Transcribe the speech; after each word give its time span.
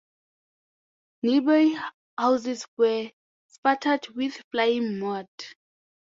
Nearby 1.21 1.79
houses 2.17 2.65
were 2.75 3.11
spattered 3.47 4.07
with 4.15 4.43
flying 4.49 4.97
mud. 4.97 5.27